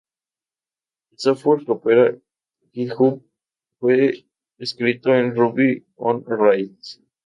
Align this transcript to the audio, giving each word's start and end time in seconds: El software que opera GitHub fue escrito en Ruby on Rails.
El 1.11 1.19
software 1.19 1.63
que 1.63 1.73
opera 1.73 2.17
GitHub 2.73 3.21
fue 3.77 4.25
escrito 4.57 5.13
en 5.13 5.35
Ruby 5.35 5.85
on 5.97 6.25
Rails. 6.25 6.99